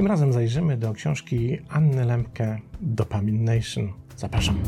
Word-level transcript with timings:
Tym 0.00 0.06
razem 0.06 0.32
zajrzymy 0.32 0.76
do 0.76 0.92
książki 0.92 1.58
Anny 1.68 2.04
Lempke 2.04 2.58
Dopamine 2.80 3.54
Nation. 3.54 3.92
Zapraszam. 4.16 4.58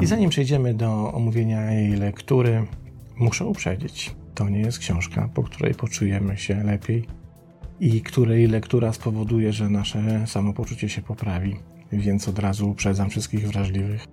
I 0.00 0.06
zanim 0.06 0.30
przejdziemy 0.30 0.74
do 0.74 1.12
omówienia 1.12 1.72
jej 1.72 1.96
lektury, 1.96 2.66
muszę 3.16 3.44
uprzedzić, 3.44 4.14
to 4.34 4.48
nie 4.48 4.60
jest 4.60 4.78
książka, 4.78 5.28
po 5.34 5.42
której 5.42 5.74
poczujemy 5.74 6.36
się 6.36 6.64
lepiej 6.64 7.25
i 7.80 8.00
której 8.00 8.46
lektura 8.46 8.92
spowoduje, 8.92 9.52
że 9.52 9.68
nasze 9.68 10.26
samopoczucie 10.26 10.88
się 10.88 11.02
poprawi. 11.02 11.56
Więc 11.92 12.28
od 12.28 12.38
razu 12.38 12.70
uprzedzam 12.70 13.10
wszystkich 13.10 13.48
wrażliwych, 13.48 14.04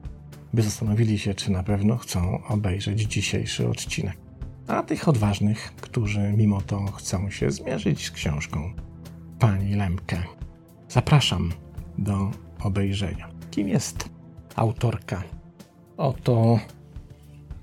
by 0.53 0.61
zastanowili 0.61 1.19
się, 1.19 1.33
czy 1.33 1.51
na 1.51 1.63
pewno 1.63 1.97
chcą 1.97 2.43
obejrzeć 2.47 3.01
dzisiejszy 3.01 3.69
odcinek. 3.69 4.17
A 4.67 4.83
tych 4.83 5.07
odważnych, 5.07 5.73
którzy 5.81 6.33
mimo 6.37 6.61
to 6.61 6.85
chcą 6.85 7.29
się 7.29 7.51
zmierzyć 7.51 8.05
z 8.05 8.11
książką 8.11 8.73
pani 9.39 9.75
Lemke, 9.75 10.23
zapraszam 10.89 11.51
do 11.97 12.31
obejrzenia. 12.59 13.29
Kim 13.51 13.67
jest 13.67 14.09
autorka? 14.55 15.23
Oto 15.97 16.59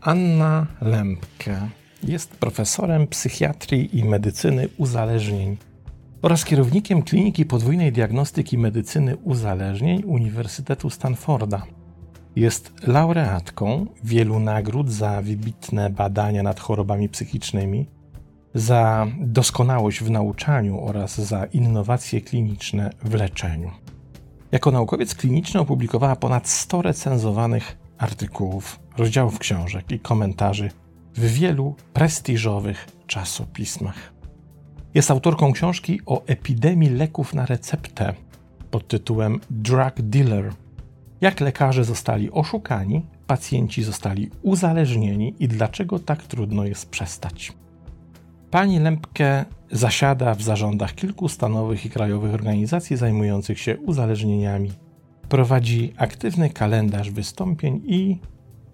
Anna 0.00 0.66
Lempke 0.80 1.68
jest 2.02 2.30
profesorem 2.30 3.06
psychiatrii 3.06 3.98
i 3.98 4.04
medycyny 4.04 4.68
uzależnień 4.76 5.56
oraz 6.22 6.44
kierownikiem 6.44 7.02
Kliniki 7.02 7.44
Podwójnej 7.44 7.92
Diagnostyki 7.92 8.58
Medycyny 8.58 9.16
Uzależnień 9.16 10.02
Uniwersytetu 10.04 10.90
Stanforda. 10.90 11.62
Jest 12.36 12.72
laureatką 12.86 13.86
wielu 14.04 14.40
nagród 14.40 14.90
za 14.90 15.22
wybitne 15.22 15.90
badania 15.90 16.42
nad 16.42 16.60
chorobami 16.60 17.08
psychicznymi, 17.08 17.86
za 18.54 19.06
doskonałość 19.20 20.00
w 20.00 20.10
nauczaniu 20.10 20.84
oraz 20.84 21.20
za 21.20 21.44
innowacje 21.44 22.20
kliniczne 22.20 22.90
w 23.04 23.14
leczeniu. 23.14 23.70
Jako 24.52 24.70
naukowiec 24.70 25.14
kliniczny 25.14 25.60
opublikowała 25.60 26.16
ponad 26.16 26.48
100 26.48 26.82
recenzowanych 26.82 27.78
artykułów, 27.98 28.80
rozdziałów 28.96 29.38
książek 29.38 29.92
i 29.92 30.00
komentarzy 30.00 30.70
w 31.14 31.32
wielu 31.32 31.74
prestiżowych 31.92 32.86
czasopismach. 33.06 34.19
Jest 34.94 35.10
autorką 35.10 35.52
książki 35.52 36.00
o 36.06 36.24
epidemii 36.26 36.90
leków 36.90 37.34
na 37.34 37.46
receptę 37.46 38.14
pod 38.70 38.88
tytułem 38.88 39.40
Drug 39.50 39.94
Dealer. 39.98 40.52
Jak 41.20 41.40
lekarze 41.40 41.84
zostali 41.84 42.30
oszukani, 42.30 43.06
pacjenci 43.26 43.82
zostali 43.82 44.30
uzależnieni 44.42 45.34
i 45.38 45.48
dlaczego 45.48 45.98
tak 45.98 46.22
trudno 46.22 46.64
jest 46.64 46.90
przestać. 46.90 47.52
Pani 48.50 48.78
Lempke 48.78 49.44
zasiada 49.70 50.34
w 50.34 50.42
zarządach 50.42 50.94
kilku 50.94 51.28
stanowych 51.28 51.86
i 51.86 51.90
krajowych 51.90 52.34
organizacji 52.34 52.96
zajmujących 52.96 53.58
się 53.60 53.78
uzależnieniami. 53.78 54.72
Prowadzi 55.28 55.92
aktywny 55.96 56.50
kalendarz 56.50 57.10
wystąpień 57.10 57.82
i 57.86 58.18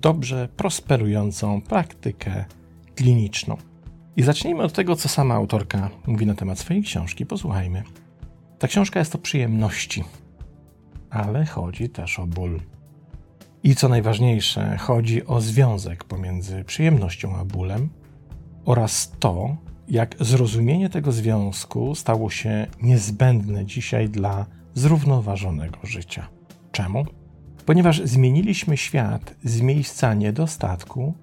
dobrze 0.00 0.48
prosperującą 0.56 1.60
praktykę 1.60 2.44
kliniczną. 2.94 3.56
I 4.16 4.22
zacznijmy 4.22 4.62
od 4.62 4.72
tego, 4.72 4.96
co 4.96 5.08
sama 5.08 5.34
autorka 5.34 5.90
mówi 6.06 6.26
na 6.26 6.34
temat 6.34 6.58
swojej 6.58 6.82
książki. 6.82 7.26
Posłuchajmy. 7.26 7.82
Ta 8.58 8.68
książka 8.68 8.98
jest 8.98 9.14
o 9.14 9.18
przyjemności, 9.18 10.04
ale 11.10 11.46
chodzi 11.46 11.88
też 11.88 12.18
o 12.18 12.26
ból. 12.26 12.60
I 13.62 13.74
co 13.74 13.88
najważniejsze, 13.88 14.76
chodzi 14.76 15.26
o 15.26 15.40
związek 15.40 16.04
pomiędzy 16.04 16.64
przyjemnością 16.64 17.36
a 17.36 17.44
bólem 17.44 17.88
oraz 18.64 19.12
to, 19.18 19.56
jak 19.88 20.16
zrozumienie 20.20 20.90
tego 20.90 21.12
związku 21.12 21.94
stało 21.94 22.30
się 22.30 22.66
niezbędne 22.82 23.66
dzisiaj 23.66 24.08
dla 24.08 24.46
zrównoważonego 24.74 25.78
życia. 25.82 26.28
Czemu? 26.72 27.06
Ponieważ 27.66 28.02
zmieniliśmy 28.04 28.76
świat 28.76 29.34
z 29.44 29.60
miejsca 29.60 30.14
niedostatku 30.14 31.14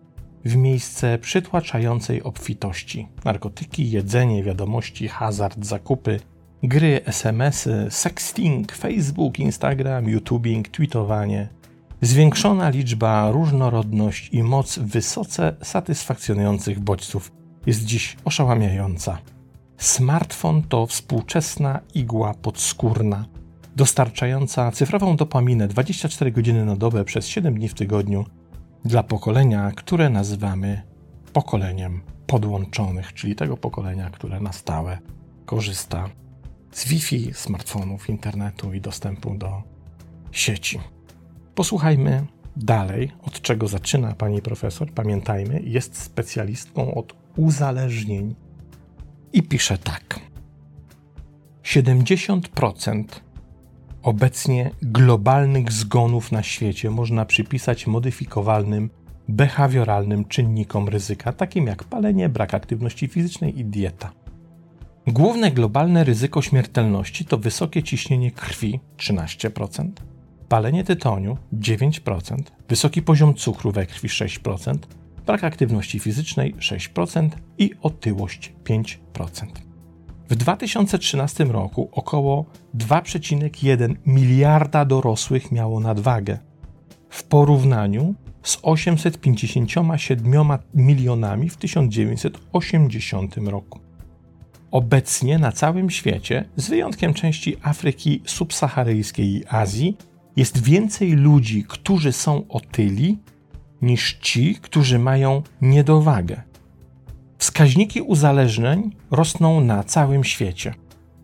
w 0.46 0.56
miejsce 0.56 1.18
przytłaczającej 1.18 2.24
obfitości. 2.24 3.08
Narkotyki, 3.26 3.92
jedzenie, 3.92 4.44
wiadomości, 4.44 5.08
hazard, 5.08 5.66
zakupy, 5.66 6.20
gry, 6.64 7.02
SMSy, 7.06 7.88
sexting, 7.90 8.72
Facebook, 8.72 9.40
Instagram, 9.40 10.10
YouTubing, 10.10 10.68
tweetowanie. 10.68 11.50
Zwiększona 12.02 12.70
liczba, 12.70 13.32
różnorodność 13.32 14.30
i 14.32 14.44
moc 14.44 14.80
wysoce 14.80 15.56
satysfakcjonujących 15.62 16.80
bodźców 16.80 17.32
jest 17.66 17.86
dziś 17.86 18.18
oszałamiająca. 18.26 19.18
Smartfon 19.78 20.64
to 20.64 20.88
współczesna 20.88 21.80
igła 21.96 22.34
podskórna, 22.34 23.26
dostarczająca 23.76 24.72
cyfrową 24.72 25.16
dopaminę 25.16 25.68
24 25.68 26.32
godziny 26.32 26.66
na 26.66 26.76
dobę 26.76 27.04
przez 27.06 27.28
7 27.28 27.56
dni 27.56 27.70
w 27.70 27.74
tygodniu 27.74 28.26
dla 28.86 29.04
pokolenia, 29.04 29.72
które 29.72 30.10
nazywamy 30.10 30.82
pokoleniem 31.34 32.02
podłączonych, 32.28 33.14
czyli 33.14 33.36
tego 33.36 33.58
pokolenia, 33.58 34.10
które 34.10 34.40
na 34.40 34.52
stałe 34.52 34.98
korzysta 35.46 36.10
z 36.72 36.88
Wi-Fi, 36.88 37.34
smartfonów, 37.34 38.10
internetu 38.10 38.74
i 38.74 38.82
dostępu 38.82 39.36
do 39.36 39.64
sieci. 40.32 40.80
Posłuchajmy 41.56 42.26
dalej, 42.58 43.12
od 43.24 43.42
czego 43.42 43.68
zaczyna 43.68 44.14
pani 44.14 44.42
profesor. 44.42 44.92
Pamiętajmy, 44.92 45.62
jest 45.64 46.02
specjalistką 46.02 46.96
od 46.96 47.14
uzależnień 47.36 48.36
i 49.34 49.44
pisze 49.44 49.78
tak. 49.78 50.20
70% 51.64 53.04
Obecnie 54.04 54.72
globalnych 54.82 55.72
zgonów 55.72 56.32
na 56.32 56.44
świecie 56.44 56.90
można 56.90 57.26
przypisać 57.26 57.88
modyfikowalnym, 57.88 58.90
behawioralnym 59.28 60.26
czynnikom 60.26 60.90
ryzyka, 60.90 61.34
takim 61.34 61.68
jak 61.68 61.84
palenie, 61.84 62.30
brak 62.30 62.54
aktywności 62.54 63.08
fizycznej 63.08 63.60
i 63.60 63.66
dieta. 63.66 64.12
Główne 65.08 65.52
globalne 65.52 66.04
ryzyko 66.04 66.42
śmiertelności 66.42 67.26
to 67.26 67.38
wysokie 67.38 67.84
ciśnienie 67.84 68.32
krwi 68.32 68.80
13%, 68.98 69.90
palenie 70.50 70.84
tytoniu 70.84 71.38
9%, 71.54 72.38
wysoki 72.70 73.02
poziom 73.02 73.34
cukru 73.34 73.72
we 73.72 73.86
krwi 73.86 74.08
6%, 74.08 74.78
brak 75.26 75.44
aktywności 75.44 76.00
fizycznej 76.00 76.56
6% 76.56 77.30
i 77.58 77.72
otyłość 77.82 78.54
5%. 78.64 79.73
W 80.30 80.36
2013 80.36 81.46
roku 81.46 81.90
około 81.92 82.46
2,1 82.78 83.96
miliarda 84.06 84.86
dorosłych 84.86 85.52
miało 85.52 85.80
nadwagę, 85.80 86.38
w 87.10 87.24
porównaniu 87.24 88.16
z 88.44 88.60
857 88.62 90.58
milionami 90.74 91.50
w 91.50 91.58
1980 91.58 93.38
roku. 93.38 93.80
Obecnie 94.72 95.40
na 95.40 95.52
całym 95.52 95.90
świecie, 95.90 96.46
z 96.56 96.70
wyjątkiem 96.70 97.14
części 97.14 97.58
Afryki 97.62 98.22
subsaharyjskiej 98.26 99.36
i 99.36 99.44
Azji, 99.48 99.98
jest 100.36 100.64
więcej 100.64 101.12
ludzi, 101.12 101.66
którzy 101.68 102.12
są 102.12 102.48
otyli, 102.50 103.18
niż 103.82 104.14
ci, 104.14 104.56
którzy 104.56 105.00
mają 105.00 105.42
niedowagę. 105.62 106.42
Wskaźniki 107.44 108.02
uzależnień 108.02 108.96
rosną 109.12 109.62
na 109.62 109.84
całym 109.84 110.24
świecie. 110.24 110.74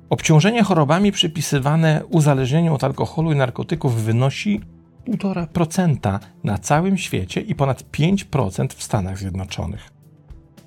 Obciążenie 0.09 0.63
chorobami 0.63 1.11
przypisywane 1.11 2.01
uzależnieniu 2.09 2.73
od 2.73 2.83
alkoholu 2.83 3.31
i 3.31 3.35
narkotyków 3.35 4.03
wynosi 4.03 4.61
1,5% 5.07 6.19
na 6.43 6.57
całym 6.57 6.97
świecie 6.97 7.41
i 7.41 7.55
ponad 7.55 7.83
5% 7.91 8.67
w 8.75 8.83
Stanach 8.83 9.17
Zjednoczonych. 9.17 9.89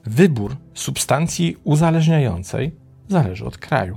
Wybór 0.05 0.57
substancji 0.75 1.57
uzależniającej 1.65 2.73
zależy 3.09 3.45
od 3.45 3.59
kraju. 3.59 3.97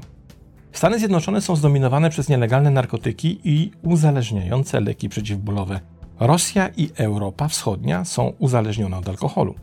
Stany 0.71 0.99
Zjednoczone 0.99 1.41
są 1.41 1.55
zdominowane 1.55 2.09
przez 2.09 2.29
nielegalne 2.29 2.71
narkotyki 2.71 3.39
i 3.43 3.71
uzależniające 3.81 4.81
leki 4.81 5.09
przeciwbólowe. 5.09 5.79
Rosja 6.19 6.69
i 6.77 6.89
Europa 6.97 7.47
Wschodnia 7.47 8.05
są 8.05 8.33
uzależnione 8.39 8.97
od 8.97 9.09
alkoholu. 9.09 9.55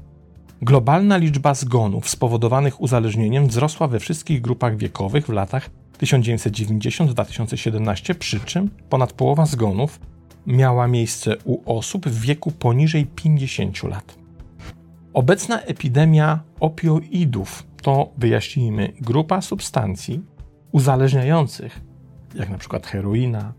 Globalna 0.62 1.16
liczba 1.16 1.54
zgonów 1.54 2.08
spowodowanych 2.08 2.80
uzależnieniem 2.80 3.46
wzrosła 3.46 3.88
we 3.88 4.00
wszystkich 4.00 4.40
grupach 4.40 4.76
wiekowych 4.76 5.26
w 5.26 5.32
latach 5.32 5.70
1990-2017, 5.98 8.14
przy 8.14 8.40
czym 8.40 8.70
ponad 8.88 9.12
połowa 9.12 9.46
zgonów 9.46 10.00
miała 10.46 10.88
miejsce 10.88 11.36
u 11.44 11.76
osób 11.78 12.08
w 12.08 12.20
wieku 12.20 12.50
poniżej 12.50 13.06
50 13.06 13.82
lat. 13.82 14.18
Obecna 15.14 15.60
epidemia 15.60 16.40
opioidów 16.60 17.66
to, 17.82 18.12
wyjaśnijmy, 18.18 18.92
grupa 19.00 19.40
substancji 19.40 20.22
uzależniających 20.72 21.80
jak 22.34 22.50
na 22.50 22.58
przykład 22.58 22.86
heroina, 22.86 23.52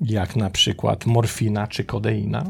jak 0.00 0.36
na 0.36 0.50
przykład 0.50 1.06
morfina 1.06 1.66
czy 1.66 1.84
kodeina, 1.84 2.44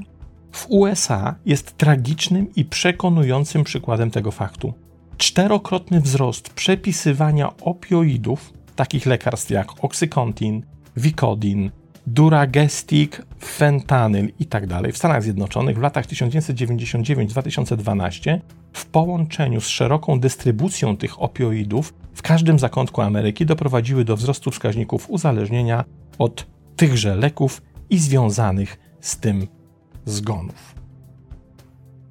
w 0.52 0.66
USA 0.68 1.34
jest 1.46 1.76
tragicznym 1.76 2.54
i 2.54 2.64
przekonującym 2.64 3.64
przykładem 3.64 4.10
tego 4.10 4.30
faktu. 4.30 4.74
Czterokrotny 5.16 6.00
wzrost 6.00 6.50
przepisywania 6.50 7.56
opioidów, 7.56 8.52
takich 8.76 9.06
lekarstw 9.06 9.50
jak 9.50 9.84
Oxycontin, 9.84 10.62
Vicodin, 10.96 11.70
Duragestic, 12.06 13.12
fentanyl 13.44 14.32
itd. 14.38 14.80
Tak 14.82 14.92
w 14.92 14.96
Stanach 14.96 15.22
Zjednoczonych 15.22 15.76
w 15.76 15.80
latach 15.80 16.06
1999-2012 16.06 18.38
w 18.72 18.86
połączeniu 18.86 19.60
z 19.60 19.68
szeroką 19.68 20.20
dystrybucją 20.20 20.96
tych 20.96 21.22
opioidów 21.22 21.94
w 22.14 22.22
każdym 22.22 22.58
zakątku 22.58 23.00
Ameryki 23.00 23.46
doprowadziły 23.46 24.04
do 24.04 24.16
wzrostu 24.16 24.50
wskaźników 24.50 25.10
uzależnienia 25.10 25.84
od 26.18 26.46
tychże 26.76 27.16
leków 27.16 27.62
i 27.90 27.98
związanych 27.98 28.78
z 29.00 29.16
tym 29.16 29.46
zgonów. 30.04 30.74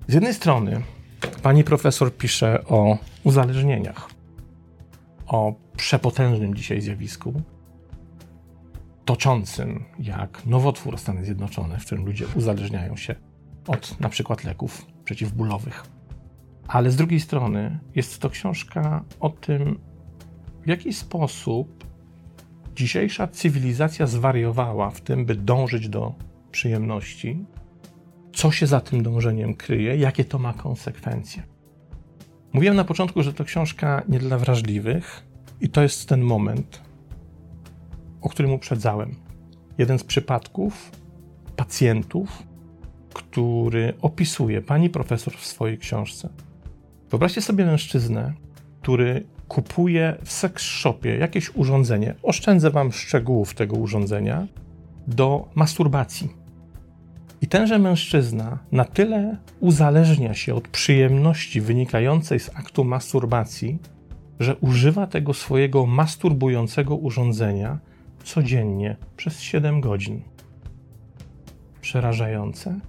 Z 0.08 0.14
jednej 0.14 0.34
strony 0.34 0.82
pani 1.44 1.64
profesor 1.64 2.18
pisze 2.18 2.66
o 2.66 2.98
uzależnieniach, 3.24 4.10
o 5.28 5.54
przepotężnym 5.78 6.56
dzisiaj 6.56 6.82
zjawisku, 6.82 7.42
toczącym 9.06 9.84
jak 10.00 10.46
nowotwór 10.46 10.98
Stany 10.98 11.26
Zjednoczone, 11.26 11.80
w 11.80 11.86
którym 11.86 12.06
ludzie 12.06 12.26
uzależniają 12.36 12.96
się 12.96 13.16
od 13.68 14.00
na 14.00 14.10
przykład 14.10 14.44
leków 14.44 14.86
przeciwbólowych. 15.04 15.84
Ale 16.68 16.92
z 16.92 16.96
drugiej 16.96 17.20
strony 17.20 17.80
jest 17.96 18.20
to 18.20 18.30
książka 18.30 19.04
o 19.20 19.30
tym, 19.30 19.80
w 20.64 20.68
jaki 20.68 20.94
sposób 20.94 21.84
dzisiejsza 22.76 23.28
cywilizacja 23.28 24.08
zwariowała 24.08 24.90
w 24.90 25.02
tym, 25.02 25.26
by 25.26 25.36
dążyć 25.36 25.90
do 25.90 26.14
przyjemności, 26.52 27.46
co 28.34 28.52
się 28.52 28.68
za 28.68 28.82
tym 28.82 29.04
dążeniem 29.04 29.56
kryje, 29.56 29.98
jakie 29.98 30.26
to 30.26 30.40
ma 30.40 30.54
konsekwencje. 30.54 31.44
Mówiłem 32.54 32.76
na 32.76 32.84
początku, 32.84 33.24
że 33.24 33.34
to 33.34 33.44
książka 33.44 34.04
nie 34.10 34.20
dla 34.20 34.38
wrażliwych, 34.38 35.30
i 35.62 35.70
to 35.70 35.82
jest 35.82 36.10
ten 36.10 36.22
moment, 36.22 36.82
o 38.22 38.30
którym 38.30 38.52
uprzedzałem. 38.52 39.16
Jeden 39.78 40.00
z 40.00 40.04
przypadków 40.04 40.92
pacjentów, 41.56 42.44
który 43.14 43.94
opisuje 44.02 44.62
pani 44.62 44.90
profesor 44.90 45.34
w 45.34 45.46
swojej 45.46 45.78
książce. 45.78 46.30
Wyobraźcie 47.10 47.42
sobie 47.42 47.66
mężczyznę, 47.66 48.34
który 48.82 49.28
kupuje 49.48 50.18
w 50.24 50.32
seks 50.32 50.64
shopie 50.64 51.18
jakieś 51.18 51.56
urządzenie. 51.56 52.16
Oszczędzę 52.24 52.72
wam 52.72 52.92
szczegółów 52.92 53.54
tego 53.54 53.76
urządzenia 53.78 54.48
do 55.08 55.50
masturbacji. 55.56 56.30
I 57.42 57.48
tenże 57.48 57.80
mężczyzna 57.80 58.60
na 58.72 58.86
tyle 58.86 59.38
uzależnia 59.60 60.34
się 60.34 60.56
od 60.56 60.68
przyjemności 60.68 61.62
wynikającej 61.62 62.40
z 62.40 62.50
aktu 62.56 62.84
masturbacji, 62.84 63.80
że 64.40 64.56
używa 64.56 65.08
tego 65.08 65.34
swojego 65.34 65.86
masturbującego 65.86 66.96
urządzenia 66.96 67.80
codziennie 68.24 68.96
przez 69.18 69.42
7 69.42 69.82
godzin. 69.82 70.22
Przerażające. 71.82 72.80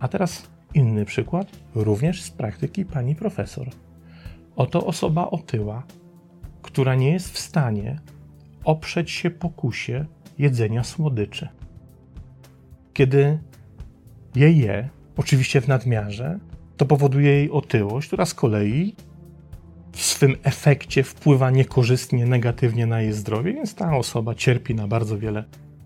A 0.00 0.08
teraz 0.08 0.48
inny 0.74 1.04
przykład, 1.04 1.48
również 1.74 2.22
z 2.22 2.30
praktyki 2.30 2.84
pani 2.84 3.14
profesor. 3.14 3.68
Oto 4.56 4.86
osoba 4.86 5.30
otyła, 5.30 5.82
która 6.62 6.94
nie 6.94 7.12
jest 7.12 7.30
w 7.30 7.38
stanie 7.38 8.00
oprzeć 8.64 9.10
się 9.10 9.30
pokusie 9.30 10.04
jedzenia 10.38 10.84
słodyczy. 10.84 11.48
Kiedy 12.98 13.38
je 14.34 14.52
je, 14.52 14.88
oczywiście 15.16 15.60
w 15.60 15.68
nadmiarze, 15.68 16.38
to 16.76 16.86
powoduje 16.86 17.30
jej 17.30 17.50
otyłość, 17.50 18.06
która 18.06 18.26
z 18.26 18.34
kolei 18.34 18.94
w 19.92 20.02
swym 20.02 20.36
efekcie 20.42 21.02
wpływa 21.02 21.50
niekorzystnie, 21.50 22.26
negatywnie 22.26 22.86
na 22.86 23.00
jej 23.00 23.12
zdrowie, 23.12 23.52
więc 23.52 23.74
ta 23.74 23.96
osoba 23.96 24.34
cierpi 24.34 24.74
na 24.74 24.88
bardzo 24.88 25.18
wiele 25.18 25.44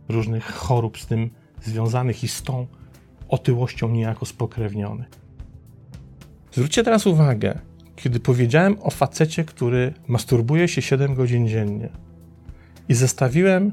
różnych 0.08 0.44
chorób 0.44 0.98
z 0.98 1.06
tym 1.06 1.30
związanych 1.62 2.24
i 2.24 2.28
z 2.28 2.42
tą 2.42 2.66
otyłością 3.28 3.88
niejako 3.88 4.26
spokrewniony. 4.26 5.04
Zwróćcie 6.52 6.82
teraz 6.82 7.06
uwagę, 7.06 7.58
kiedy 7.96 8.20
powiedziałem 8.20 8.76
o 8.80 8.90
facecie, 8.90 9.44
który 9.44 9.94
masturbuje 10.06 10.68
się 10.68 10.82
7 10.82 11.14
godzin 11.14 11.48
dziennie 11.48 11.88
i 12.88 12.94
zestawiłem 12.94 13.72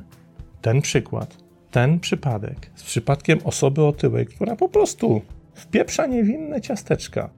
ten 0.61 0.81
przykład, 0.81 1.48
ten 1.71 1.99
przypadek 1.99 2.71
z 2.75 2.83
przypadkiem 2.83 3.39
osoby 3.43 3.83
otyłej, 3.83 4.25
która 4.25 4.55
po 4.55 4.69
prostu 4.69 5.21
wpieprza 5.53 6.05
niewinne 6.05 6.61
ciasteczka, 6.61 7.29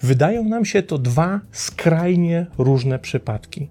wydają 0.00 0.44
nam 0.44 0.64
się 0.64 0.82
to 0.82 0.98
dwa 0.98 1.40
skrajnie 1.52 2.46
różne 2.58 2.98
przypadki. 2.98 3.68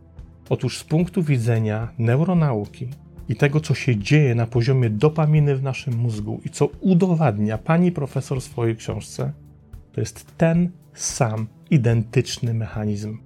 Otóż 0.49 0.77
z 0.77 0.83
punktu 0.83 1.23
widzenia 1.23 1.87
neuronauki 1.97 2.87
i 3.29 3.35
tego, 3.35 3.59
co 3.59 3.73
się 3.73 3.97
dzieje 3.97 4.35
na 4.35 4.47
poziomie 4.47 4.89
dopaminy 4.89 5.55
w 5.55 5.63
naszym 5.63 5.97
mózgu 5.97 6.41
i 6.45 6.49
co 6.49 6.69
udowadnia 6.81 7.57
pani 7.57 7.91
profesor 7.91 8.41
w 8.41 8.43
swojej 8.43 8.75
książce, 8.75 9.31
to 9.91 10.01
jest 10.01 10.37
ten 10.37 10.69
sam 10.93 11.47
identyczny 11.69 12.53
mechanizm. 12.53 13.17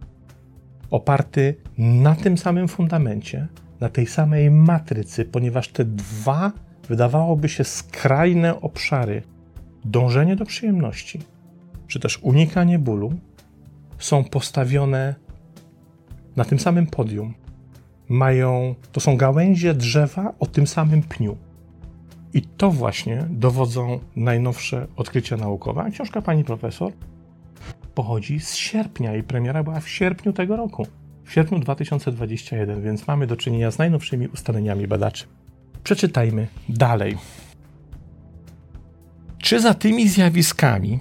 Oparty 0.92 1.56
na 1.78 2.16
tym 2.16 2.38
samym 2.38 2.68
fundamencie, 2.68 3.48
na 3.80 3.90
tej 3.90 4.08
samej 4.08 4.52
matrycy, 4.52 5.26
ponieważ 5.26 5.68
te 5.68 5.86
dwa, 5.86 6.52
wydawałoby 6.90 7.50
się, 7.50 7.64
skrajne 7.64 8.62
obszary 8.62 9.24
dążenie 9.86 10.36
do 10.36 10.46
przyjemności, 10.46 11.20
czy 11.88 12.00
też 12.00 12.20
unikanie 12.22 12.80
bólu, 12.80 13.14
są 14.00 14.24
postawione 14.24 15.16
na 16.36 16.46
tym 16.46 16.60
samym 16.60 16.88
podium. 16.88 17.34
Mają, 18.10 18.76
to 18.92 19.00
są 19.00 19.18
gałęzie 19.18 19.74
drzewa 19.74 20.34
o 20.40 20.46
tym 20.46 20.68
samym 20.68 21.02
pniu. 21.02 21.38
I 22.34 22.42
to 22.42 22.72
właśnie 22.72 23.26
dowodzą 23.30 24.00
najnowsze 24.16 24.88
odkrycia 24.96 25.38
naukowe. 25.38 25.92
Książka 25.92 26.22
pani 26.22 26.44
profesor 26.44 26.92
pochodzi 27.96 28.40
z 28.40 28.56
sierpnia 28.56 29.16
i 29.16 29.24
premiera 29.24 29.64
była 29.64 29.80
w 29.80 29.90
sierpniu 29.90 30.34
tego 30.34 30.56
roku. 30.56 30.88
W 31.24 31.34
sierpniu 31.34 31.60
2021, 31.60 32.82
więc 32.82 33.08
mamy 33.08 33.28
do 33.28 33.36
czynienia 33.36 33.72
z 33.72 33.78
najnowszymi 33.78 34.28
ustaleniami 34.28 34.88
badaczy. 34.88 35.26
Przeczytajmy 35.88 36.48
dalej. 36.70 37.18
Czy 39.38 39.60
za 39.60 39.74
tymi 39.74 40.10
zjawiskami 40.10 41.00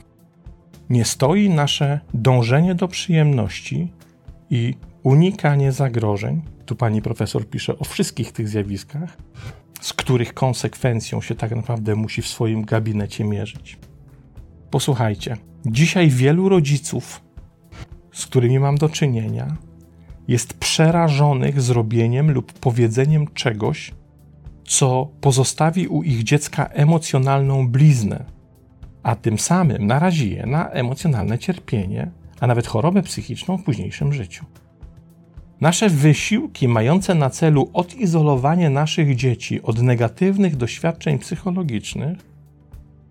nie 0.91 1.05
stoi 1.05 1.49
nasze 1.49 2.01
dążenie 2.15 2.75
do 2.75 2.89
przyjemności 2.89 3.93
i 4.51 4.75
unikanie 5.03 5.73
zagrożeń? 5.73 6.43
Tu 6.67 6.77
pani 6.77 7.03
profesor 7.03 7.49
pisze 7.49 7.79
o 7.79 7.85
wszystkich 7.85 8.33
tych 8.33 8.49
zjawiskach, 8.49 9.17
z 9.81 9.93
których 9.93 10.35
konsekwencją 10.35 11.21
się 11.21 11.35
tak 11.35 11.57
naprawdę 11.57 11.95
musi 11.95 12.23
w 12.23 12.29
swoim 12.29 12.65
gabinecie 12.65 13.25
mierzyć. 13.25 13.79
Posłuchajcie, 14.71 15.37
dzisiaj 15.65 16.09
wielu 16.09 16.49
rodziców, 16.49 17.21
z 18.13 18.27
którymi 18.27 18.59
mam 18.59 18.79
do 18.79 18.89
czynienia, 18.89 19.57
jest 20.29 20.55
przerażonych 20.55 21.61
zrobieniem 21.61 22.31
lub 22.31 22.53
powiedzeniem 22.53 23.27
czegoś, 23.35 23.93
co 24.67 25.09
pozostawi 25.21 25.89
u 25.89 26.03
ich 26.03 26.23
dziecka 26.23 26.67
emocjonalną 26.67 27.69
bliznę, 27.69 28.25
a 29.03 29.17
tym 29.17 29.39
samym 29.39 29.87
narazi 29.87 30.35
je 30.35 30.47
na 30.47 30.71
emocjonalne 30.71 31.39
cierpienie, 31.39 32.11
a 32.41 32.47
nawet 32.47 32.67
chorobę 32.67 33.03
psychiczną 33.03 33.59
w 33.59 33.63
późniejszym 33.63 34.13
życiu. 34.13 34.45
Nasze 35.61 35.89
wysiłki 35.89 36.69
mające 36.69 37.15
na 37.15 37.31
celu 37.31 37.71
odizolowanie 37.73 38.71
naszych 38.71 39.17
dzieci 39.17 39.63
od 39.63 39.83
negatywnych 39.83 40.57
doświadczeń 40.57 41.19
psychologicznych 41.19 42.19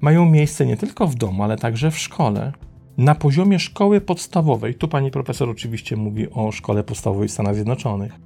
mają 0.02 0.26
miejsce 0.26 0.66
nie 0.66 0.78
tylko 0.78 1.08
w 1.08 1.16
domu, 1.16 1.44
ale 1.44 1.58
także 1.58 1.92
w 1.92 2.00
szkole. 2.00 2.52
Na 2.98 3.16
poziomie 3.16 3.60
szkoły 3.60 4.02
podstawowej, 4.02 4.76
tu 4.76 4.88
pani 4.88 5.12
profesor 5.12 5.50
oczywiście 5.50 5.96
mówi 5.96 6.30
o 6.30 6.52
szkole 6.52 6.84
podstawowej 6.84 7.28
w 7.28 7.32
Stanach 7.32 7.56
Zjednoczonych, 7.56 8.20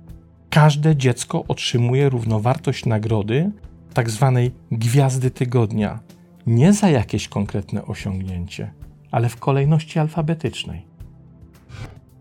każde 0.49 0.95
dziecko 0.95 1.43
otrzymuje 1.47 2.09
równowartość 2.09 2.85
nagrody, 2.85 3.51
tak 3.93 4.09
zwanej 4.09 4.51
gwiazdy 4.71 5.31
tygodnia, 5.31 5.99
nie 6.47 6.73
za 6.73 6.89
jakieś 6.89 7.27
konkretne 7.27 7.85
osiągnięcie, 7.85 8.73
ale 9.11 9.29
w 9.29 9.37
kolejności 9.37 9.99
alfabetycznej. 9.99 10.85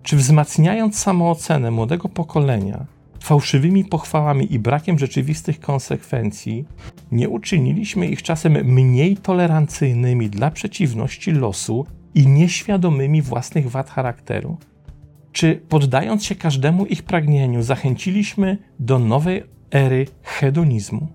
Czy 0.03 0.17
wzmacniając 0.17 0.99
samoocenę 0.99 1.71
młodego 1.71 2.09
pokolenia 2.09 2.87
fałszywymi 3.21 3.85
pochwałami 3.85 4.55
i 4.55 4.59
brakiem 4.59 4.99
rzeczywistych 4.99 5.61
konsekwencji, 5.61 6.65
nie 7.13 7.29
uczyniliśmy 7.29 8.07
ich 8.07 8.23
czasem 8.23 8.53
mniej 8.53 9.17
tolerancyjnymi 9.17 10.31
dla 10.31 10.51
przeciwności 10.51 11.33
losu 11.33 11.87
i 12.15 12.27
nieświadomymi 12.27 13.23
własnych 13.23 13.71
wad 13.71 13.91
charakteru? 13.91 14.57
Czy 15.33 15.61
poddając 15.69 16.25
się 16.25 16.35
każdemu 16.35 16.87
ich 16.87 17.03
pragnieniu, 17.03 17.63
zachęciliśmy 17.63 18.59
do 18.79 18.99
nowej 18.99 19.43
ery 19.71 20.07
hedonizmu. 20.23 21.09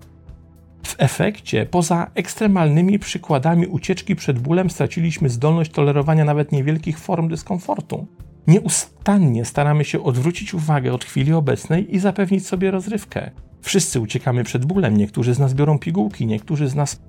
W 0.82 0.94
efekcie, 0.98 1.66
poza 1.66 2.10
ekstremalnymi 2.14 2.98
przykładami 2.98 3.66
ucieczki 3.66 4.16
przed 4.16 4.38
bólem, 4.38 4.70
straciliśmy 4.70 5.28
zdolność 5.28 5.70
tolerowania 5.70 6.24
nawet 6.24 6.52
niewielkich 6.52 6.98
form 6.98 7.28
dyskomfortu. 7.28 8.06
Nieustannie 8.46 9.44
staramy 9.44 9.84
się 9.84 10.04
odwrócić 10.04 10.54
uwagę 10.54 10.92
od 10.92 11.04
chwili 11.04 11.32
obecnej 11.32 11.94
i 11.94 11.98
zapewnić 11.98 12.46
sobie 12.46 12.70
rozrywkę. 12.70 13.30
Wszyscy 13.62 14.00
uciekamy 14.00 14.44
przed 14.44 14.64
bólem, 14.64 14.96
niektórzy 14.96 15.34
z 15.34 15.38
nas 15.38 15.54
biorą 15.54 15.78
pigułki, 15.78 16.26
niektórzy 16.26 16.68
z 16.68 16.74
nas 16.74 17.00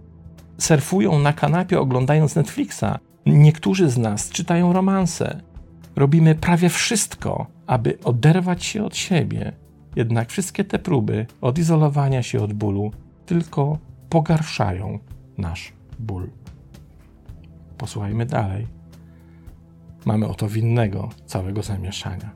surfują 0.57 1.19
na 1.19 1.33
kanapie 1.33 1.79
oglądając 1.79 2.35
Netflixa, 2.35 2.99
niektórzy 3.25 3.89
z 3.89 3.97
nas 3.97 4.29
czytają 4.29 4.73
romanse. 4.73 5.41
Robimy 5.95 6.35
prawie 6.35 6.69
wszystko, 6.69 7.47
aby 7.67 7.97
oderwać 8.03 8.65
się 8.65 8.85
od 8.85 8.95
siebie. 8.95 9.51
Jednak 9.95 10.29
wszystkie 10.29 10.63
te 10.63 10.79
próby 10.79 11.25
odizolowania 11.41 12.23
się 12.23 12.41
od 12.41 12.53
bólu 12.53 12.91
tylko 13.25 13.77
pogarszają 14.09 14.99
nasz 15.37 15.73
ból. 15.99 16.29
Posłuchajmy 17.77 18.25
dalej. 18.25 18.67
Mamy 20.05 20.27
oto 20.27 20.47
winnego 20.49 21.09
całego 21.25 21.63
zamieszania. 21.63 22.29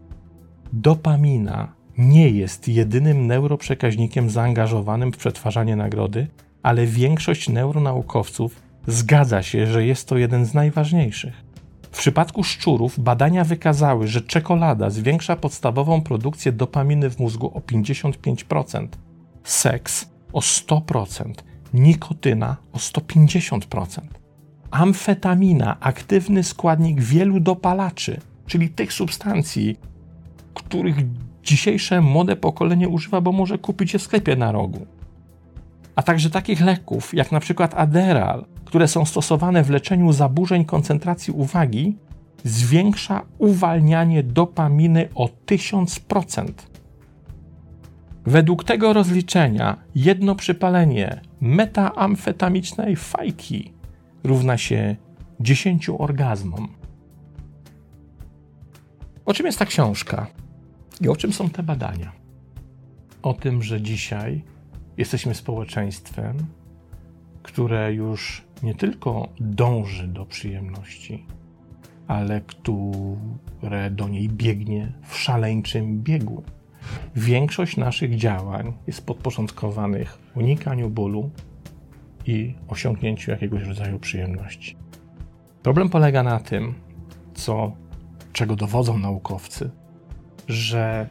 Dopamina 0.73 1.73
nie 1.97 2.29
jest 2.29 2.67
jedynym 2.67 3.27
neuroprzekaźnikiem 3.27 4.29
zaangażowanym 4.29 5.11
w 5.11 5.17
przetwarzanie 5.17 5.75
nagrody, 5.75 6.27
ale 6.63 6.85
większość 6.85 7.49
neuronaukowców 7.49 8.61
zgadza 8.87 9.43
się, 9.43 9.67
że 9.67 9.85
jest 9.85 10.07
to 10.07 10.17
jeden 10.17 10.45
z 10.45 10.53
najważniejszych. 10.53 11.48
W 11.91 11.97
przypadku 11.97 12.43
szczurów 12.43 12.99
badania 12.99 13.43
wykazały, 13.43 14.07
że 14.07 14.21
czekolada 14.21 14.89
zwiększa 14.89 15.35
podstawową 15.35 16.01
produkcję 16.01 16.51
dopaminy 16.51 17.09
w 17.09 17.19
mózgu 17.19 17.51
o 17.57 17.59
55%, 17.59 18.87
seks 19.43 20.09
o 20.33 20.39
100%, 20.39 21.33
nikotyna 21.73 22.57
o 22.73 22.77
150%. 22.77 24.01
Amfetamina, 24.71 25.79
aktywny 25.79 26.43
składnik 26.43 27.01
wielu 27.01 27.39
dopalaczy, 27.39 28.21
czyli 28.45 28.69
tych 28.69 28.93
substancji, 28.93 29.79
których 30.53 30.95
dzisiejsze 31.43 32.01
młode 32.01 32.35
pokolenie 32.35 32.89
używa, 32.89 33.21
bo 33.21 33.31
może 33.31 33.57
kupić 33.57 33.93
je 33.93 33.99
w 33.99 34.03
sklepie 34.03 34.35
na 34.35 34.51
rogu. 34.51 34.85
A 35.95 36.03
także 36.03 36.29
takich 36.29 36.61
leków 36.61 37.13
jak 37.13 37.31
na 37.31 37.39
przykład 37.39 37.73
Aderal, 37.73 38.45
które 38.69 38.87
są 38.87 39.05
stosowane 39.05 39.63
w 39.63 39.69
leczeniu 39.69 40.13
zaburzeń 40.13 40.65
koncentracji 40.65 41.33
uwagi, 41.33 41.97
zwiększa 42.43 43.21
uwalnianie 43.37 44.23
dopaminy 44.23 45.09
o 45.15 45.29
1000%. 45.45 46.51
Według 48.25 48.63
tego 48.63 48.93
rozliczenia 48.93 49.77
jedno 49.95 50.35
przypalenie 50.35 51.21
metaamfetamicznej 51.41 52.95
fajki 52.95 53.73
równa 54.23 54.57
się 54.57 54.95
10 55.39 55.89
orgazmom. 55.89 56.67
O 59.25 59.33
czym 59.33 59.45
jest 59.45 59.59
ta 59.59 59.65
książka? 59.65 60.27
I 61.01 61.07
o 61.07 61.15
czym 61.15 61.33
są 61.33 61.49
te 61.49 61.63
badania? 61.63 62.11
O 63.21 63.33
tym, 63.33 63.63
że 63.63 63.81
dzisiaj 63.81 64.43
jesteśmy 64.97 65.35
społeczeństwem, 65.35 66.37
które 67.43 67.93
już 67.93 68.48
nie 68.63 68.75
tylko 68.75 69.27
dąży 69.39 70.07
do 70.07 70.25
przyjemności, 70.25 71.25
ale 72.07 72.41
które 72.41 73.91
do 73.91 74.07
niej 74.07 74.29
biegnie 74.29 74.93
w 75.07 75.17
szaleńczym 75.17 76.03
biegu. 76.03 76.43
Większość 77.15 77.77
naszych 77.77 78.15
działań 78.15 78.73
jest 78.87 79.05
podporządkowanych 79.05 80.19
unikaniu 80.35 80.89
bólu 80.89 81.29
i 82.25 82.55
osiągnięciu 82.67 83.31
jakiegoś 83.31 83.63
rodzaju 83.63 83.99
przyjemności. 83.99 84.75
Problem 85.63 85.89
polega 85.89 86.23
na 86.23 86.39
tym, 86.39 86.73
co, 87.33 87.71
czego 88.33 88.55
dowodzą 88.55 88.97
naukowcy, 88.97 89.71
że 90.47 91.07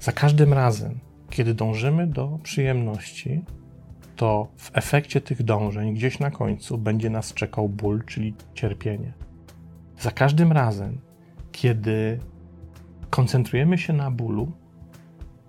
za 0.00 0.12
każdym 0.12 0.52
razem, 0.52 0.98
kiedy 1.30 1.54
dążymy 1.54 2.06
do 2.06 2.38
przyjemności, 2.42 3.40
to 4.18 4.48
w 4.56 4.70
efekcie 4.74 5.20
tych 5.20 5.42
dążeń 5.42 5.94
gdzieś 5.94 6.18
na 6.18 6.30
końcu 6.30 6.78
będzie 6.78 7.10
nas 7.10 7.34
czekał 7.34 7.68
ból, 7.68 8.04
czyli 8.04 8.34
cierpienie. 8.54 9.12
Za 9.98 10.10
każdym 10.10 10.52
razem, 10.52 10.98
kiedy 11.52 12.18
koncentrujemy 13.10 13.78
się 13.78 13.92
na 13.92 14.10
bólu 14.10 14.52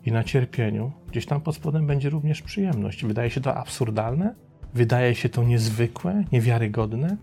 i 0.06 0.12
na 0.12 0.24
cierpieniu, 0.24 0.92
gdzieś 1.08 1.26
tam 1.26 1.42
pod 1.42 1.56
spodem 1.56 1.88
będzie 1.88 2.10
również 2.10 2.42
przyjemność. 2.42 3.06
Wydaje 3.06 3.30
się 3.30 3.42
to 3.42 3.56
absurdalne, 3.56 4.36
wydaje 4.74 5.16
się 5.16 5.30
to 5.30 5.44
niezwykłe, 5.44 6.24
niewiarygodne. 6.32 7.18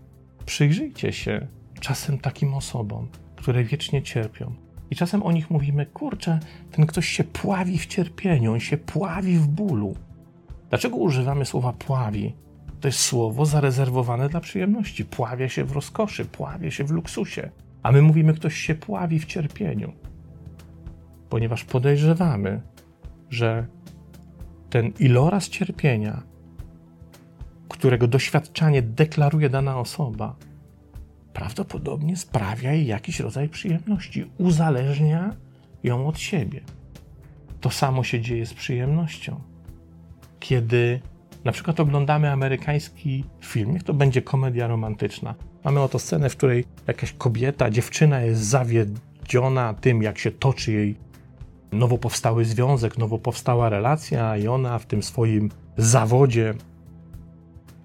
Przyjrzyjcie 0.45 1.13
się 1.13 1.47
czasem 1.79 2.17
takim 2.17 2.53
osobom, 2.53 3.07
które 3.35 3.63
wiecznie 3.63 4.01
cierpią. 4.01 4.53
I 4.91 4.95
czasem 4.95 5.23
o 5.23 5.31
nich 5.31 5.51
mówimy, 5.51 5.85
kurczę, 5.85 6.39
ten 6.71 6.85
ktoś 6.85 7.07
się 7.07 7.23
pławi 7.23 7.77
w 7.77 7.85
cierpieniu, 7.85 8.53
on 8.53 8.59
się 8.59 8.77
pławi 8.77 9.37
w 9.37 9.47
bólu. 9.47 9.95
Dlaczego 10.69 10.95
używamy 10.95 11.45
słowa 11.45 11.73
pławi? 11.73 12.35
To 12.81 12.87
jest 12.87 12.99
słowo 12.99 13.45
zarezerwowane 13.45 14.29
dla 14.29 14.39
przyjemności. 14.39 15.05
Pławia 15.05 15.49
się 15.49 15.63
w 15.63 15.71
rozkoszy, 15.71 16.25
pławia 16.25 16.71
się 16.71 16.83
w 16.83 16.91
luksusie. 16.91 17.49
A 17.83 17.91
my 17.91 18.01
mówimy, 18.01 18.33
ktoś 18.33 18.55
się 18.55 18.75
pławi 18.75 19.19
w 19.19 19.25
cierpieniu. 19.25 19.93
Ponieważ 21.29 21.63
podejrzewamy, 21.63 22.61
że 23.29 23.67
ten 24.69 24.93
iloraz 24.99 25.49
cierpienia, 25.49 26.23
którego 27.69 28.07
doświadczanie 28.07 28.81
deklaruje 28.81 29.49
dana 29.49 29.79
osoba, 29.79 30.35
prawdopodobnie 31.33 32.17
sprawia 32.17 32.73
jej 32.73 32.85
jakiś 32.85 33.19
rodzaj 33.19 33.49
przyjemności, 33.49 34.31
uzależnia 34.37 35.35
ją 35.83 36.07
od 36.07 36.19
siebie. 36.19 36.61
To 37.61 37.69
samo 37.69 38.03
się 38.03 38.21
dzieje 38.21 38.45
z 38.45 38.53
przyjemnością 38.53 39.41
kiedy 40.39 40.99
na 41.45 41.51
przykład 41.51 41.79
oglądamy 41.79 42.31
amerykański 42.31 43.23
film, 43.41 43.71
niech 43.71 43.83
to 43.83 43.93
będzie 43.93 44.21
komedia 44.21 44.67
romantyczna. 44.67 45.35
Mamy 45.63 45.81
oto 45.81 45.99
scenę, 45.99 46.29
w 46.29 46.37
której 46.37 46.65
jakaś 46.87 47.13
kobieta, 47.13 47.69
dziewczyna 47.69 48.21
jest 48.21 48.41
zawiedziona 48.41 49.73
tym, 49.73 50.03
jak 50.03 50.17
się 50.17 50.31
toczy 50.31 50.71
jej 50.71 50.95
nowo 51.71 51.97
powstały 51.97 52.45
związek, 52.45 52.97
nowo 52.97 53.17
powstała 53.17 53.69
relacja, 53.69 54.37
i 54.37 54.47
ona 54.47 54.79
w 54.79 54.85
tym 54.85 55.03
swoim 55.03 55.49
zawodzie 55.77 56.53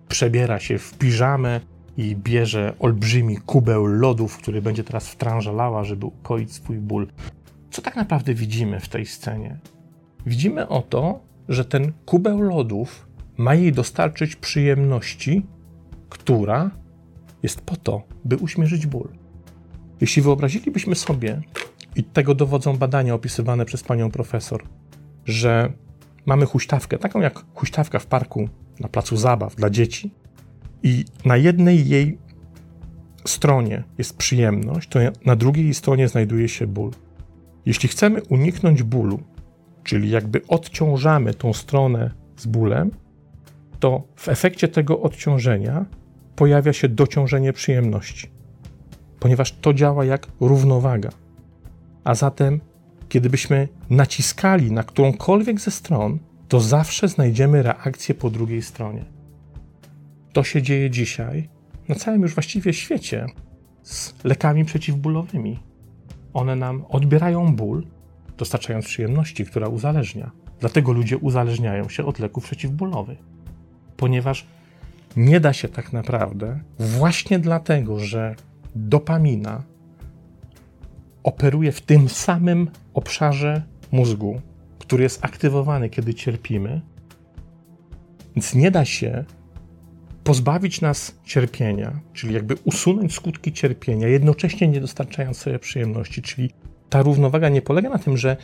przebiera 0.09 0.61
się 0.61 0.79
w 0.79 0.99
piżamę 0.99 1.61
i 1.97 2.17
bierze 2.17 2.75
olbrzymi 2.79 3.37
kubeł 3.37 3.87
lodów, 3.87 4.39
który 4.39 4.63
będzie 4.63 4.85
teraz 4.85 5.09
wtrążalała, 5.09 5.85
żeby 5.85 6.07
ukoić 6.07 6.53
swój 6.53 6.77
ból. 6.77 7.07
Co 7.71 7.83
tak 7.83 7.97
naprawdę 7.97 8.35
widzimy 8.35 8.81
w 8.81 8.89
tej 8.89 9.07
scenie? 9.07 9.59
Widzimy 10.27 10.69
oto, 10.69 11.21
że 11.49 11.65
ten 11.65 11.93
kubeł 12.07 12.41
lodów 12.41 13.09
ma 13.37 13.55
jej 13.55 13.73
dostarczyć 13.73 14.37
przyjemności, 14.37 15.47
która 16.09 16.71
jest 17.43 17.61
po 17.61 17.77
to, 17.77 18.03
by 18.25 18.37
uśmierzyć 18.37 18.87
ból. 18.87 19.09
Jeśli 20.01 20.23
wyobrazilibyśmy 20.23 20.95
sobie, 20.95 21.43
i 21.97 22.05
tego 22.05 22.35
dowodzą 22.35 22.77
badania 22.77 23.15
opisywane 23.15 23.65
przez 23.65 23.83
panią 23.83 24.11
profesor, 24.11 24.63
że 25.25 25.73
mamy 26.27 26.47
huśtawkę, 26.47 26.99
taką 26.99 27.21
jak 27.21 27.45
huśtawka 27.55 27.99
w 27.99 28.07
parku 28.07 28.49
na 28.81 28.89
placu 28.89 29.17
zabaw 29.17 29.57
dla 29.57 29.71
dzieci, 29.71 30.11
i 30.83 31.05
na 31.25 31.37
jednej 31.37 31.89
jej 31.89 32.19
stronie 33.25 33.85
jest 33.99 34.17
przyjemność, 34.17 34.89
to 34.89 34.99
na 35.25 35.37
drugiej 35.37 35.75
stronie 35.75 36.09
znajduje 36.09 36.49
się 36.49 36.67
ból. 36.67 36.91
Jeśli 37.67 37.89
chcemy 37.89 38.23
uniknąć 38.23 38.83
bólu, 38.83 39.21
czyli 39.85 40.11
jakby 40.11 40.47
odciążamy 40.49 41.35
tą 41.35 41.53
stronę 41.53 42.11
z 42.37 42.47
bólem, 42.47 42.91
to 43.81 44.03
w 44.17 44.29
efekcie 44.29 44.69
tego 44.69 45.01
odciążenia 45.01 45.85
pojawia 46.37 46.73
się 46.73 46.89
dociążenie 46.89 47.53
przyjemności, 47.53 48.31
ponieważ 49.21 49.53
to 49.53 49.75
działa 49.75 50.05
jak 50.05 50.27
równowaga. 50.41 51.11
A 52.05 52.15
zatem, 52.15 52.61
kiedybyśmy 53.09 53.69
naciskali 53.91 54.73
na 54.73 54.83
którąkolwiek 54.83 55.61
ze 55.61 55.71
stron, 55.71 56.19
to 56.49 56.61
zawsze 56.61 57.09
znajdziemy 57.09 57.63
reakcję 57.63 58.15
po 58.15 58.31
drugiej 58.31 58.63
stronie. 58.63 59.05
To 60.33 60.45
się 60.45 60.63
dzieje 60.63 60.91
dzisiaj 60.91 61.49
na 61.89 61.95
całym 61.95 62.23
już 62.23 62.35
właściwie 62.35 62.73
świecie 62.73 63.27
z 63.83 64.25
lekami 64.25 64.65
przeciwbólowymi. 64.65 65.59
One 66.35 66.57
nam 66.57 66.85
odbierają 66.89 67.57
ból, 67.57 67.87
dostarczając 68.43 68.87
przyjemności, 68.87 69.45
która 69.45 69.69
uzależnia. 69.69 70.31
Dlatego 70.61 70.93
ludzie 70.93 71.19
uzależniają 71.19 71.89
się 71.89 72.05
od 72.05 72.19
leków 72.19 72.45
przeciwbólowych. 72.45 73.19
Ponieważ 73.97 74.47
nie 75.17 75.41
da 75.41 75.53
się 75.53 75.69
tak 75.69 75.93
naprawdę, 75.93 76.61
właśnie 76.79 77.39
dlatego, 77.39 77.99
że 77.99 78.35
dopamina 78.75 79.63
operuje 81.23 81.73
w 81.73 81.81
tym 81.81 82.09
samym 82.09 82.71
obszarze 82.95 83.63
mózgu, 83.93 84.41
który 84.79 85.03
jest 85.03 85.25
aktywowany, 85.25 85.91
kiedy 85.91 86.15
cierpimy. 86.15 86.81
Więc 88.37 88.55
nie 88.55 88.71
da 88.71 88.85
się 88.85 89.25
pozbawić 90.25 90.81
nas 90.81 91.15
cierpienia, 91.25 92.01
czyli 92.13 92.35
jakby 92.35 92.55
usunąć 92.65 93.15
skutki 93.15 93.53
cierpienia, 93.53 94.09
jednocześnie 94.09 94.69
nie 94.69 94.81
dostarczając 94.81 95.37
sobie 95.37 95.59
przyjemności. 95.59 96.23
Czyli 96.23 96.51
ta 96.93 97.03
równowaga 97.03 97.49
nie 97.49 97.63
polega 97.63 97.89
na 97.89 97.99
tym, 97.99 98.17
że 98.17 98.37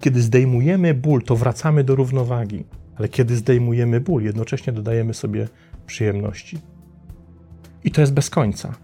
kiedy 0.00 0.22
zdejmujemy 0.22 0.94
ból, 0.94 1.22
to 1.22 1.36
wracamy 1.36 1.84
do 1.84 1.94
równowagi, 1.94 2.64
ale 2.96 3.08
kiedy 3.08 3.36
zdejmujemy 3.36 4.00
ból, 4.00 4.22
jednocześnie 4.22 4.72
dodajemy 4.72 5.14
sobie 5.14 5.48
przyjemności. 5.86 6.58
I 7.84 7.90
to 7.90 8.00
jest 8.00 8.14
bez 8.14 8.30
końca. 8.30 8.74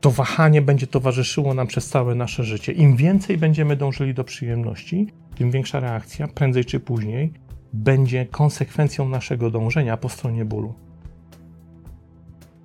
To 0.00 0.10
wahanie 0.10 0.62
będzie 0.62 0.86
towarzyszyło 0.86 1.54
nam 1.54 1.66
przez 1.66 1.88
całe 1.88 2.14
nasze 2.14 2.44
życie. 2.44 2.72
Im 2.72 2.96
więcej 2.96 3.38
będziemy 3.38 3.76
dążyli 3.76 4.14
do 4.14 4.24
przyjemności, 4.24 5.06
tym 5.34 5.50
większa 5.50 5.80
reakcja, 5.80 6.28
prędzej 6.28 6.64
czy 6.64 6.80
później, 6.80 7.32
będzie 7.72 8.26
konsekwencją 8.26 9.08
naszego 9.08 9.50
dążenia 9.50 9.96
po 9.96 10.08
stronie 10.08 10.44
bólu. 10.44 10.74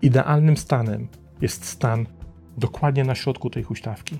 Idealnym 0.01 0.57
stanem 0.57 1.07
jest 1.41 1.65
stan 1.65 2.05
dokładnie 2.57 3.03
na 3.03 3.15
środku 3.15 3.49
tej 3.49 3.63
huśtawki, 3.63 4.19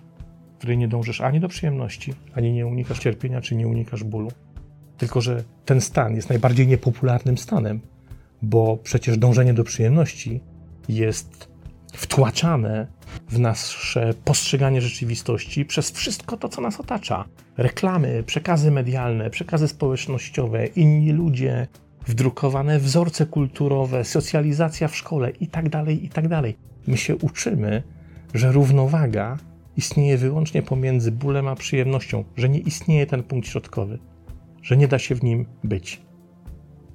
w 0.58 0.60
której 0.60 0.78
nie 0.78 0.88
dążysz 0.88 1.22
ani 1.22 1.40
do 1.40 1.48
przyjemności, 1.48 2.14
ani 2.36 2.52
nie 2.54 2.66
unikasz 2.66 3.00
cierpienia, 3.00 3.42
czy 3.42 3.56
nie 3.56 3.68
unikasz 3.68 4.04
bólu. 4.04 4.32
Tylko, 4.98 5.22
że 5.22 5.44
ten 5.66 5.82
stan 5.82 6.16
jest 6.16 6.30
najbardziej 6.30 6.68
niepopularnym 6.68 7.38
stanem, 7.38 7.80
bo 8.42 8.78
przecież 8.78 9.18
dążenie 9.18 9.54
do 9.54 9.64
przyjemności 9.64 10.42
jest 10.90 11.48
wtłaczane 11.94 12.88
w 13.30 13.40
nasze 13.40 14.14
postrzeganie 14.26 14.82
rzeczywistości 14.82 15.66
przez 15.66 15.92
wszystko 15.92 16.38
to, 16.38 16.50
co 16.50 16.62
nas 16.62 16.80
otacza. 16.80 17.26
Reklamy, 17.58 18.24
przekazy 18.24 18.72
medialne, 18.72 19.30
przekazy 19.30 19.68
społecznościowe, 19.68 20.66
inni 20.66 21.12
ludzie, 21.12 21.68
wdrukowane 22.08 22.80
wzorce 22.80 23.26
kulturowe, 23.26 24.04
socjalizacja 24.06 24.88
w 24.88 24.96
szkole 24.96 25.30
itd., 25.30 25.70
tak 25.70 25.90
itd. 25.90 26.30
Tak 26.30 26.56
My 26.88 26.98
się 26.98 27.16
uczymy, 27.16 27.84
że 28.34 28.52
równowaga 28.52 29.38
istnieje 29.78 30.18
wyłącznie 30.18 30.62
pomiędzy 30.62 31.12
bólem 31.12 31.48
a 31.48 31.56
przyjemnością, 31.56 32.24
że 32.36 32.50
nie 32.50 32.60
istnieje 32.60 33.06
ten 33.06 33.24
punkt 33.24 33.48
środkowy, 33.48 34.00
że 34.62 34.78
nie 34.78 34.88
da 34.88 35.00
się 35.00 35.16
w 35.16 35.24
nim 35.24 35.46
być. 35.64 36.02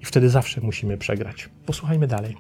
I 0.01 0.05
wtedy 0.05 0.31
zawsze 0.31 0.61
musimy 0.61 0.99
przegrać. 0.99 1.49
Posłuchajmy 1.67 2.07
dalej. 2.07 2.37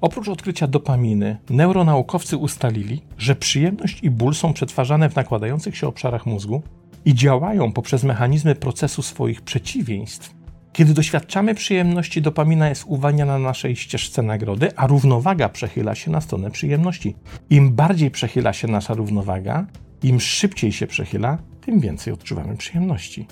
Oprócz 0.00 0.28
odkrycia 0.28 0.66
dopaminy, 0.66 1.36
neuronaukowcy 1.50 2.36
ustalili, 2.36 3.02
że 3.18 3.34
przyjemność 3.34 4.02
i 4.02 4.10
ból 4.10 4.34
są 4.34 4.52
przetwarzane 4.52 5.10
w 5.10 5.16
nakładających 5.16 5.76
się 5.76 5.88
obszarach 5.88 6.26
mózgu 6.26 6.62
i 7.04 7.14
działają 7.14 7.72
poprzez 7.72 8.04
mechanizmy 8.04 8.54
procesu 8.54 9.02
swoich 9.02 9.42
przeciwieństw. 9.42 10.37
Kiedy 10.72 10.94
doświadczamy 10.94 11.54
przyjemności, 11.54 12.22
dopamina 12.22 12.68
jest 12.68 12.84
uwalniana 12.86 13.38
na 13.38 13.48
naszej 13.48 13.76
ścieżce 13.76 14.22
nagrody, 14.22 14.76
a 14.76 14.86
równowaga 14.86 15.48
przechyla 15.48 15.94
się 15.94 16.10
na 16.10 16.20
stronę 16.20 16.50
przyjemności. 16.50 17.16
Im 17.50 17.72
bardziej 17.72 18.10
przechyla 18.10 18.52
się 18.52 18.68
nasza 18.68 18.94
równowaga, 18.94 19.66
im 20.02 20.20
szybciej 20.20 20.72
się 20.72 20.86
przechyla, 20.86 21.38
tym 21.60 21.80
więcej 21.80 22.12
odczuwamy 22.12 22.56
przyjemności. 22.56 23.26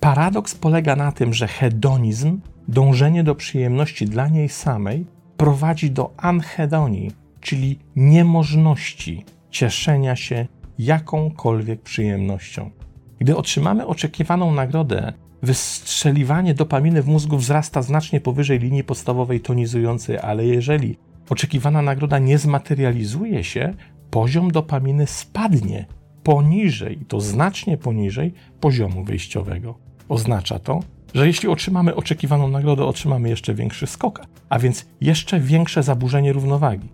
Paradoks 0.00 0.54
polega 0.54 0.96
na 0.96 1.12
tym, 1.12 1.34
że 1.34 1.48
hedonizm, 1.48 2.40
dążenie 2.68 3.24
do 3.24 3.34
przyjemności 3.34 4.06
dla 4.06 4.28
niej 4.28 4.48
samej, 4.48 5.06
prowadzi 5.36 5.90
do 5.90 6.14
anhedonii, 6.16 7.10
czyli 7.40 7.78
niemożności 7.96 9.24
cieszenia 9.50 10.16
się 10.16 10.46
jakąkolwiek 10.78 11.82
przyjemnością. 11.82 12.70
Gdy 13.18 13.36
otrzymamy 13.36 13.86
oczekiwaną 13.86 14.54
nagrodę, 14.54 15.12
wystrzeliwanie 15.44 16.54
dopaminy 16.54 17.02
w 17.02 17.06
mózgu 17.06 17.36
wzrasta 17.36 17.82
znacznie 17.82 18.20
powyżej 18.20 18.58
linii 18.58 18.84
podstawowej 18.84 19.40
tonizującej, 19.40 20.18
ale 20.18 20.46
jeżeli 20.46 20.96
oczekiwana 21.30 21.82
nagroda 21.82 22.18
nie 22.18 22.38
zmaterializuje 22.38 23.44
się, 23.44 23.74
poziom 24.10 24.50
dopaminy 24.50 25.06
spadnie 25.06 25.86
poniżej, 26.22 26.98
to 27.08 27.20
znacznie 27.20 27.76
poniżej 27.76 28.34
poziomu 28.60 29.04
wyjściowego. 29.04 29.78
Oznacza 30.08 30.58
to, 30.58 30.80
że 31.14 31.26
jeśli 31.26 31.48
otrzymamy 31.48 31.94
oczekiwaną 31.94 32.48
nagrodę, 32.48 32.84
otrzymamy 32.84 33.28
jeszcze 33.28 33.54
większy 33.54 33.86
skok, 33.86 34.20
a 34.48 34.58
więc 34.58 34.86
jeszcze 35.00 35.40
większe 35.40 35.82
zaburzenie 35.82 36.32
równowagi. 36.32 36.88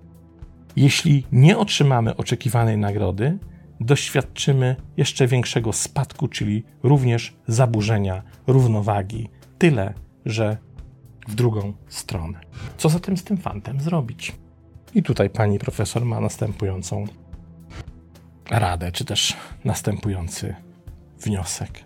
Jeśli 0.77 1.25
nie 1.33 1.59
otrzymamy 1.59 2.17
oczekiwanej 2.17 2.79
nagrody, 2.79 3.39
doświadczymy 3.81 4.77
jeszcze 4.97 5.27
większego 5.27 5.73
spadku, 5.73 6.29
czyli 6.29 6.65
również 6.83 7.37
zaburzenia 7.47 8.23
równowagi. 8.47 9.29
Tyle, 9.59 9.95
że 10.27 10.57
w 11.29 11.35
drugą 11.35 11.73
stronę. 11.89 12.41
Co 12.77 12.89
zatem 12.89 13.17
z 13.17 13.25
tym 13.25 13.37
fantem 13.37 13.81
zrobić? 13.81 14.33
I 14.95 15.03
tutaj 15.03 15.31
pani 15.31 15.59
profesor 15.59 16.05
ma 16.05 16.21
następującą 16.21 17.05
radę, 18.51 18.93
czy 18.93 19.05
też 19.05 19.37
następujący 19.65 20.55
wniosek. 21.21 21.85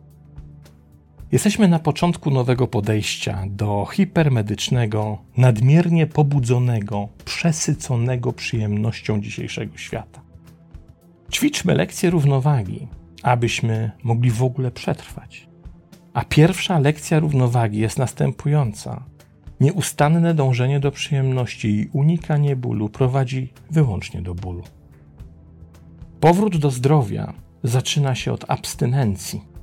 Jesteśmy 1.33 1.69
na 1.69 1.79
początku 1.79 2.31
nowego 2.31 2.67
podejścia 2.67 3.45
do 3.47 3.87
hipermedycznego, 3.93 5.19
nadmiernie 5.37 6.07
pobudzonego, 6.07 7.09
przesyconego 7.25 8.33
przyjemnością 8.33 9.21
dzisiejszego 9.21 9.77
świata. 9.77 10.24
Ćwiczmy 11.33 11.75
lekcję 11.75 12.11
równowagi, 12.11 12.89
abyśmy 13.23 13.91
mogli 14.03 14.31
w 14.31 14.43
ogóle 14.43 14.71
przetrwać. 14.71 15.49
A 16.13 16.25
pierwsza 16.25 16.79
lekcja 16.79 17.19
równowagi 17.19 17.79
jest 17.79 17.99
następująca. 17.99 19.05
Nieustanne 19.61 20.35
dążenie 20.35 20.81
do 20.81 20.91
przyjemności 20.91 21.69
i 21.69 21.89
unikanie 21.93 22.57
bólu 22.57 22.89
prowadzi 22.89 23.53
wyłącznie 23.71 24.23
do 24.23 24.35
bólu. 24.35 24.63
Powrót 26.21 26.57
do 26.57 26.71
zdrowia 26.71 27.35
zaczyna 27.63 28.15
się 28.15 28.33
od 28.33 28.51
abstynencji 28.51 29.55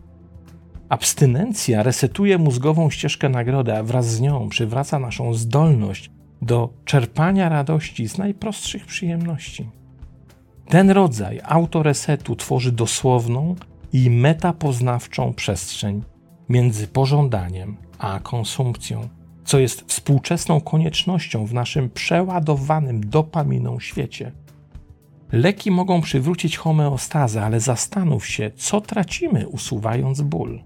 Abstynencja 0.91 1.83
resetuje 1.83 2.37
mózgową 2.37 2.89
ścieżkę 2.89 3.29
nagrody, 3.29 3.75
a 3.77 3.83
wraz 3.83 4.09
z 4.09 4.21
nią 4.21 4.49
przywraca 4.49 4.99
naszą 4.99 5.33
zdolność 5.33 6.11
do 6.41 6.73
czerpania 6.85 7.49
radości 7.49 8.07
z 8.07 8.17
najprostszych 8.17 8.85
przyjemności. 8.85 9.69
Ten 10.71 10.89
rodzaj 10.89 11.41
autoresetu 11.43 12.35
tworzy 12.35 12.71
dosłowną 12.71 13.55
i 13.93 14.09
metapoznawczą 14.09 15.33
przestrzeń 15.33 16.03
między 16.49 16.87
pożądaniem 16.87 17.77
a 17.99 18.19
konsumpcją, 18.19 19.09
co 19.45 19.59
jest 19.59 19.81
współczesną 19.81 20.61
koniecznością 20.61 21.45
w 21.45 21.53
naszym 21.53 21.89
przeładowanym 21.89 23.09
dopaminą 23.09 23.79
świecie. 23.79 24.31
Leki 25.31 25.71
mogą 25.71 26.01
przywrócić 26.01 26.57
homeostazę, 26.57 27.45
ale 27.45 27.59
zastanów 27.59 28.27
się, 28.27 28.51
co 28.55 28.81
tracimy 28.81 29.47
usuwając 29.47 30.21
ból. 30.21 30.61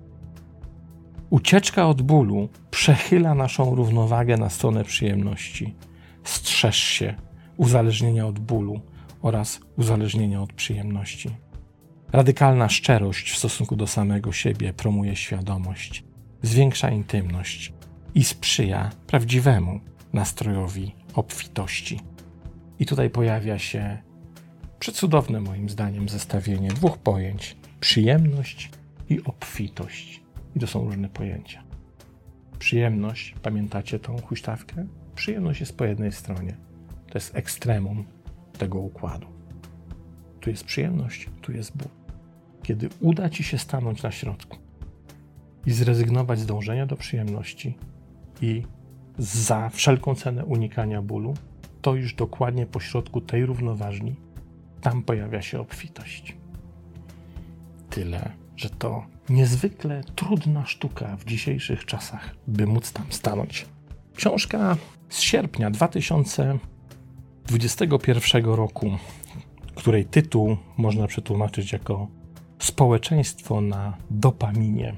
Ucieczka 1.29 1.87
od 1.87 2.01
bólu 2.01 2.49
przechyla 2.71 3.35
naszą 3.35 3.75
równowagę 3.75 4.37
na 4.37 4.49
stronę 4.49 4.83
przyjemności. 4.83 5.75
Strzeż 6.23 6.77
się 6.77 7.15
uzależnienia 7.57 8.27
od 8.27 8.39
bólu 8.39 8.81
oraz 9.25 9.59
uzależnienia 9.77 10.41
od 10.41 10.53
przyjemności. 10.53 11.29
Radykalna 12.11 12.69
szczerość 12.69 13.31
w 13.31 13.37
stosunku 13.37 13.75
do 13.75 13.87
samego 13.87 14.31
siebie 14.31 14.73
promuje 14.73 15.15
świadomość, 15.15 16.03
zwiększa 16.41 16.89
intymność 16.89 17.73
i 18.15 18.23
sprzyja 18.23 18.91
prawdziwemu 19.07 19.79
nastrojowi 20.13 20.95
obfitości. 21.13 21.99
I 22.79 22.85
tutaj 22.85 23.09
pojawia 23.09 23.59
się 23.59 23.97
przecudowne 24.79 25.41
moim 25.41 25.69
zdaniem 25.69 26.09
zestawienie 26.09 26.69
dwóch 26.69 26.97
pojęć: 26.97 27.57
przyjemność 27.79 28.69
i 29.09 29.23
obfitość. 29.23 30.21
I 30.55 30.59
to 30.59 30.67
są 30.67 30.85
różne 30.85 31.09
pojęcia. 31.09 31.63
Przyjemność, 32.59 33.35
pamiętacie 33.41 33.99
tą 33.99 34.21
huśtawkę? 34.21 34.87
Przyjemność 35.15 35.59
jest 35.59 35.77
po 35.77 35.85
jednej 35.85 36.11
stronie. 36.11 36.57
To 37.09 37.17
jest 37.17 37.35
ekstremum 37.35 38.14
tego 38.55 38.79
układu. 38.79 39.27
Tu 40.39 40.49
jest 40.49 40.63
przyjemność, 40.63 41.29
tu 41.41 41.51
jest 41.51 41.77
ból. 41.77 41.87
Kiedy 42.63 42.89
uda 42.99 43.29
ci 43.29 43.43
się 43.43 43.57
stanąć 43.57 44.03
na 44.03 44.11
środku 44.11 44.57
i 45.65 45.71
zrezygnować 45.71 46.39
z 46.39 46.45
dążenia 46.45 46.85
do 46.85 46.95
przyjemności 46.95 47.77
i 48.41 48.63
za 49.17 49.69
wszelką 49.69 50.15
cenę 50.15 50.45
unikania 50.45 51.01
bólu, 51.01 51.33
to 51.81 51.95
już 51.95 52.13
dokładnie 52.13 52.65
po 52.65 52.79
środku 52.79 53.21
tej 53.21 53.45
równoważni 53.45 54.15
tam 54.81 55.03
pojawia 55.03 55.41
się 55.41 55.59
obfitość. 55.59 56.37
Tyle, 57.89 58.31
że 58.55 58.69
to 58.69 59.05
niezwykle 59.29 60.03
trudna 60.15 60.65
sztuka 60.65 61.17
w 61.17 61.25
dzisiejszych 61.25 61.85
czasach, 61.85 62.35
by 62.47 62.67
móc 62.67 62.91
tam 62.91 63.05
stanąć. 63.09 63.65
Książka 64.15 64.77
z 65.09 65.19
sierpnia 65.19 65.71
2021 67.45 68.45
roku, 68.45 68.97
której 69.75 70.05
tytuł 70.05 70.57
można 70.77 71.07
przetłumaczyć 71.07 71.73
jako 71.73 72.07
społeczeństwo 72.59 73.61
na 73.61 73.97
dopaminie. 74.09 74.95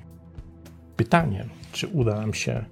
Pytanie, 0.95 1.45
czy 1.71 1.87
uda 1.87 2.15
nam 2.15 2.33
się 2.33 2.65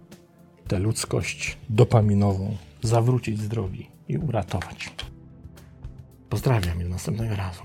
tę 0.68 0.80
ludzkość 0.80 1.58
dopaminową 1.70 2.58
zawrócić 2.82 3.40
z 3.42 3.48
drogi 3.48 3.90
i 4.08 4.18
uratować. 4.18 4.92
Pozdrawiam 6.30 6.82
i 6.82 6.84
do 6.84 6.90
następnego 6.90 7.36
razu. 7.36 7.62